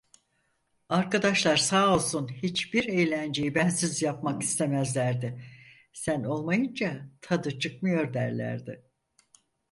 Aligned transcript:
Arkadaşlar 0.89 1.57
sağ 1.57 1.95
olsun, 1.95 2.27
hiçbir 2.27 2.85
eğlenceyi 2.87 3.55
bensiz 3.55 4.01
yapmak 4.01 4.43
istemezlerdi, 4.43 5.43
sen 5.93 6.23
olmayınca 6.23 7.09
tadı 7.21 7.59
çıkmıyor 7.59 8.13
derlerdi. 8.13 8.85